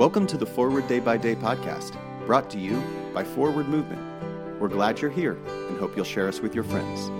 Welcome 0.00 0.26
to 0.28 0.38
the 0.38 0.46
Forward 0.46 0.88
Day 0.88 0.98
by 0.98 1.18
Day 1.18 1.34
podcast, 1.34 1.94
brought 2.24 2.48
to 2.52 2.58
you 2.58 2.82
by 3.12 3.22
Forward 3.22 3.68
Movement. 3.68 4.00
We're 4.58 4.68
glad 4.68 4.98
you're 4.98 5.10
here 5.10 5.34
and 5.68 5.78
hope 5.78 5.94
you'll 5.94 6.06
share 6.06 6.26
us 6.26 6.40
with 6.40 6.54
your 6.54 6.64
friends. 6.64 7.10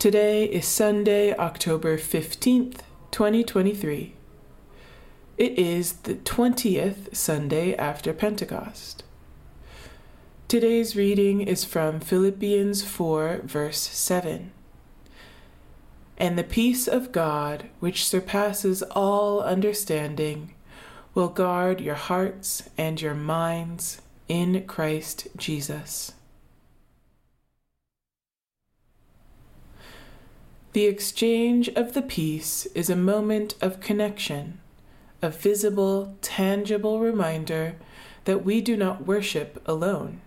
Today 0.00 0.46
is 0.46 0.66
Sunday, 0.66 1.32
October 1.36 1.96
15th, 1.96 2.80
2023. 3.12 4.14
It 5.38 5.56
is 5.56 5.92
the 5.92 6.16
20th 6.16 7.14
Sunday 7.14 7.76
after 7.76 8.12
Pentecost. 8.12 9.04
Today's 10.48 10.94
reading 10.94 11.40
is 11.40 11.64
from 11.64 11.98
Philippians 11.98 12.84
4, 12.84 13.40
verse 13.42 13.80
7. 13.80 14.52
And 16.16 16.38
the 16.38 16.44
peace 16.44 16.86
of 16.86 17.10
God, 17.10 17.68
which 17.80 18.06
surpasses 18.06 18.84
all 18.92 19.40
understanding, 19.40 20.54
will 21.14 21.30
guard 21.30 21.80
your 21.80 21.96
hearts 21.96 22.62
and 22.78 23.00
your 23.02 23.12
minds 23.12 24.00
in 24.28 24.64
Christ 24.68 25.26
Jesus. 25.36 26.12
The 30.74 30.84
exchange 30.84 31.70
of 31.70 31.92
the 31.92 32.02
peace 32.02 32.66
is 32.66 32.88
a 32.88 32.94
moment 32.94 33.56
of 33.60 33.80
connection, 33.80 34.60
a 35.20 35.28
visible, 35.30 36.16
tangible 36.22 37.00
reminder 37.00 37.74
that 38.26 38.44
we 38.44 38.60
do 38.60 38.76
not 38.76 39.08
worship 39.08 39.60
alone 39.66 40.20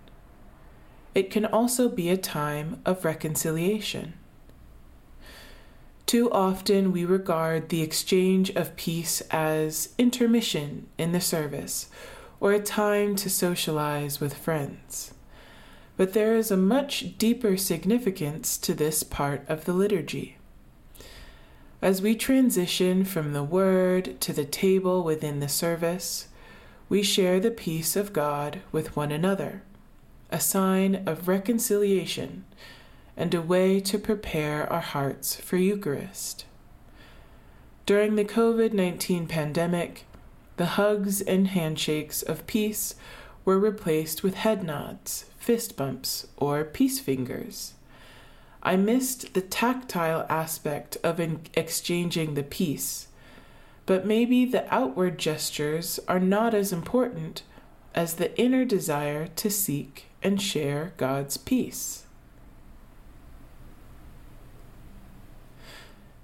it 1.15 1.32
can 1.32 1.46
also 1.46 1.90
be 1.90 2.10
a 2.10 2.18
time 2.18 2.82
of 2.85 3.04
reconciliation. 3.04 4.13
Too 6.05 6.32
often 6.32 6.91
we 6.91 7.05
regard 7.05 7.70
the 7.70 7.82
exchange 7.82 8.49
of 8.51 8.76
peace 8.76 9.21
as 9.29 9.93
intermission 9.98 10.88
in 10.98 11.12
the 11.12 11.21
service 11.21 11.90
or 12.40 12.51
a 12.51 12.60
time 12.60 13.16
to 13.18 13.29
socialize 13.29 14.20
with 14.20 14.34
friends. 14.34 15.13
But 15.98 16.13
there 16.13 16.35
is 16.35 16.49
a 16.49 16.57
much 16.57 17.18
deeper 17.18 17.57
significance 17.57 18.57
to 18.60 18.73
this 18.73 19.04
part 19.04 19.48
of 19.49 19.66
the 19.66 19.73
liturgy. 19.73 20.38
As 21.82 22.01
we 22.01 22.16
transition 22.16 23.05
from 23.05 23.34
the 23.34 23.44
Word 23.44 24.20
to 24.21 24.34
the 24.34 24.46
table 24.46 25.04
within 25.04 25.40
the 25.40 25.49
service, 25.49 26.27
we 26.88 27.04
share 27.04 27.40
the 27.40 27.51
peace 27.51 27.96
of 27.96 28.13
God 28.13 28.62
with 28.71 28.96
one 28.96 29.12
another 29.12 29.62
a 30.32 30.40
sign 30.40 31.04
of 31.05 31.27
reconciliation, 31.27 32.46
and 33.18 33.34
a 33.34 33.41
way 33.41 33.80
to 33.80 33.98
prepare 33.98 34.72
our 34.72 34.82
hearts 34.82 35.35
for 35.35 35.58
Eucharist. 35.58 36.46
During 37.85 38.16
the 38.16 38.26
COVID 38.26 38.72
19 38.72 39.27
pandemic, 39.27 40.05
the 40.57 40.77
hugs 40.77 41.22
and 41.22 41.48
handshakes 41.48 42.22
of 42.22 42.46
peace 42.46 42.96
were 43.46 43.57
replaced 43.57 44.22
with 44.22 44.35
head 44.35 44.63
nods, 44.63 45.26
fist 45.38 45.76
bumps, 45.76 46.27
or 46.38 46.63
peace 46.63 47.00
fingers. 47.00 47.74
I 48.62 48.76
missed 48.76 49.34
the 49.34 49.41
tactile 49.41 50.26
aspect 50.30 50.98
of 51.04 51.20
exchanging 51.55 52.34
the 52.34 52.44
peace, 52.44 53.07
but 53.85 54.05
maybe 54.05 54.46
the 54.46 54.72
outward 54.74 55.18
gestures 55.18 56.00
are 56.07 56.20
not 56.20 56.54
as 56.54 56.72
important 56.72 57.41
as 57.96 58.16
the 58.16 58.38
inner 58.40 58.66
desire 58.66 59.27
to 59.27 59.50
seek 59.50 60.09
and 60.21 60.41
share 60.41 60.93
God's 60.98 61.37
peace. 61.37 62.05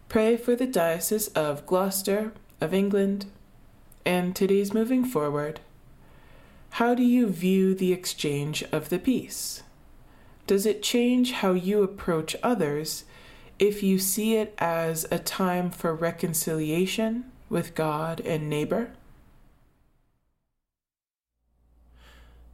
Pray 0.10 0.38
for 0.38 0.56
the 0.56 0.68
Diocese 0.68 1.28
of 1.30 1.66
Gloucester, 1.66 2.32
of 2.62 2.74
England, 2.74 3.26
and 4.06 4.36
today's 4.36 4.74
moving 4.74 5.04
forward. 5.04 5.60
How 6.72 6.94
do 6.96 7.04
you 7.04 7.28
view 7.28 7.74
the 7.74 7.92
exchange 7.92 8.64
of 8.72 8.90
the 8.90 9.00
peace? 9.00 9.64
Does 10.48 10.66
it 10.66 10.84
change 10.84 11.32
how 11.32 11.54
you 11.54 11.84
approach 11.84 12.36
others 12.44 13.06
if 13.58 13.82
you 13.82 13.98
see 13.98 14.36
it 14.36 14.54
as 14.58 15.06
a 15.10 15.18
time 15.20 15.72
for 15.72 15.96
reconciliation 15.96 17.26
with 17.50 17.76
God 17.76 18.20
and 18.22 18.50
neighbor? 18.50 18.92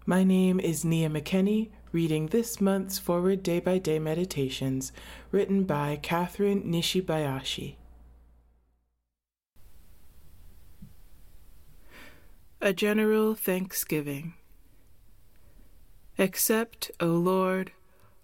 My 0.05 0.23
name 0.23 0.59
is 0.59 0.83
Nia 0.83 1.11
McKenney, 1.11 1.69
reading 1.91 2.27
this 2.27 2.59
month's 2.59 2.97
Forward 2.97 3.43
Day 3.43 3.59
by 3.59 3.77
Day 3.77 3.99
Meditations, 3.99 4.91
written 5.29 5.63
by 5.63 5.99
Kathryn 6.01 6.65
Nishibayashi. 6.65 7.75
A 12.59 12.73
General 12.73 13.35
Thanksgiving. 13.35 14.33
Accept, 16.17 16.89
O 16.99 17.05
Lord, 17.05 17.71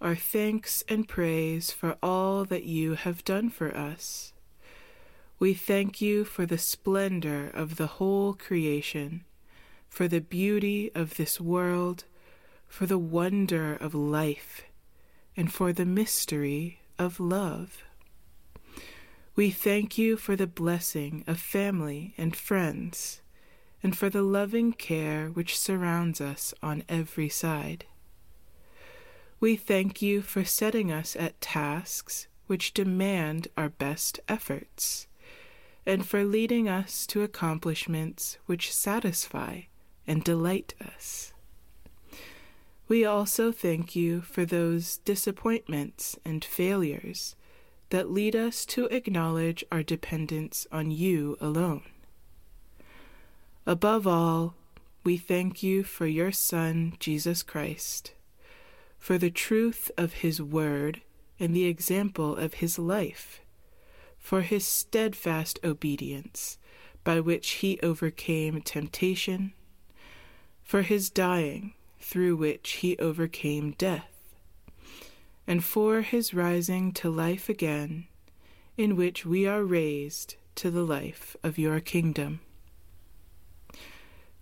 our 0.02 0.16
thanks 0.16 0.84
and 0.90 1.08
praise 1.08 1.70
for 1.70 1.96
all 2.02 2.44
that 2.46 2.64
you 2.64 2.96
have 2.96 3.24
done 3.24 3.52
for 3.52 3.76
us. 3.78 4.34
We 5.38 5.54
thank 5.54 6.02
you 6.02 6.26
for 6.26 6.48
the 6.48 6.58
splendor 6.58 7.52
of 7.54 7.76
the 7.76 7.88
whole 7.88 8.34
creation 8.34 9.26
for 9.97 10.08
the 10.08 10.22
beauty 10.22 10.91
of 10.94 11.18
this 11.18 11.41
world, 11.41 12.03
for 12.68 12.85
the 12.85 13.00
wonder 13.00 13.74
of 13.74 13.96
life, 13.96 14.62
and 15.35 15.52
for 15.52 15.74
the 15.74 15.88
mystery 15.88 16.80
of 17.00 17.19
love. 17.19 17.84
We 19.36 19.50
thank 19.50 19.97
you 19.97 20.16
for 20.16 20.36
the 20.36 20.46
blessing 20.46 21.24
of 21.25 21.40
family 21.40 22.13
and 22.16 22.36
friends, 22.36 23.22
and 23.81 23.97
for 23.97 24.07
the 24.07 24.22
loving 24.22 24.72
care 24.72 25.30
which 25.30 25.57
surrounds 25.57 26.22
us 26.22 26.53
on 26.62 26.84
every 26.88 27.30
side. 27.30 27.86
We 29.40 29.56
thank 29.56 30.00
you 30.00 30.22
for 30.22 30.46
setting 30.46 30.91
us 30.91 31.16
at 31.16 31.41
tasks 31.41 32.28
which 32.46 32.75
demand 32.75 33.47
our 33.57 33.69
best 33.69 34.19
efforts, 34.30 35.07
and 35.88 36.06
for 36.06 36.24
leading 36.24 36.69
us 36.69 37.07
to 37.07 37.24
accomplishments 37.24 38.38
which 38.46 38.72
satisfy 38.72 39.62
and 40.07 40.23
delight 40.23 40.73
us. 40.81 41.34
We 42.88 43.03
also 43.03 43.51
thank 43.51 43.95
you 43.95 44.22
for 44.22 44.45
those 44.45 45.00
disappointments 45.00 46.18
and 46.23 46.44
failures 46.44 47.35
that 47.90 48.09
lead 48.09 48.35
us 48.35 48.66
to 48.68 48.85
acknowledge 48.85 49.63
our 49.72 49.84
dependence 49.84 50.66
on 50.72 50.91
you 50.91 51.38
alone. 51.41 51.84
Above 53.66 54.07
all, 54.07 54.56
we 55.03 55.18
thank 55.18 55.62
you 55.62 55.84
for 55.84 56.06
your 56.06 56.31
Son, 56.31 56.94
Jesus 57.00 57.44
Christ, 57.44 58.13
for 58.97 59.18
the 59.18 59.29
truth 59.29 59.91
of 59.97 60.13
his 60.13 60.41
word 60.41 61.01
and 61.39 61.53
the 61.53 61.66
example 61.66 62.35
of 62.35 62.56
his 62.56 62.79
life, 62.79 63.41
for 64.18 64.41
his 64.41 64.66
steadfast 64.66 65.59
obedience 65.63 66.57
by 67.03 67.19
which 67.19 67.50
he 67.50 67.79
overcame 67.81 68.62
temptation 68.62 69.53
for 70.68 70.82
his 70.82 71.10
dying, 71.10 71.74
through 71.98 72.36
which 72.36 72.72
he 72.82 72.98
overcame 72.98 73.72
death, 73.78 74.12
and 75.48 75.64
for 75.64 76.02
his 76.02 76.34
rising 76.34 76.92
to 76.92 77.10
life 77.10 77.48
again, 77.48 78.06
in 78.76 78.98
which 78.98 79.26
we 79.26 79.48
are 79.48 79.64
raised 79.64 80.36
to 80.56 80.70
the 80.70 80.84
life 80.84 81.38
of 81.42 81.58
your 81.58 81.80
kingdom. 81.80 82.42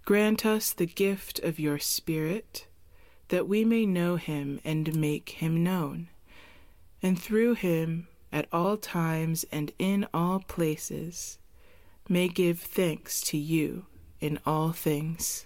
Grant 0.03 0.43
us 0.47 0.73
the 0.73 0.87
gift 0.87 1.37
of 1.39 1.59
your 1.59 1.77
Spirit, 1.77 2.65
that 3.27 3.47
we 3.47 3.63
may 3.63 3.85
know 3.85 4.15
him 4.15 4.59
and 4.65 4.95
make 4.95 5.29
him 5.29 5.63
known, 5.63 6.07
and 7.03 7.21
through 7.21 7.53
him, 7.53 8.07
at 8.31 8.47
all 8.51 8.77
times 8.77 9.45
and 9.51 9.71
in 9.77 10.07
all 10.11 10.39
places, 10.39 11.37
may 12.09 12.27
give 12.27 12.59
thanks 12.59 13.21
to 13.21 13.37
you 13.37 13.85
in 14.19 14.39
all 14.43 14.71
things. 14.71 15.45